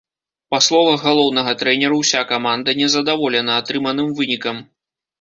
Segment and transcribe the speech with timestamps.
[0.53, 4.69] Па словах галоўнага трэнеру ўся каманда незадаволена атрыманым вынікам.